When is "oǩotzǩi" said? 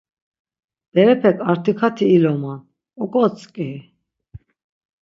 3.03-3.69